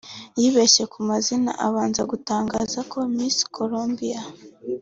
yibeshye 0.39 0.83
ku 0.91 0.99
mazina 1.09 1.51
abanza 1.67 2.01
gutangaza 2.11 2.79
ko 2.91 2.97
Miss 3.15 3.37
Colombia 3.55 4.21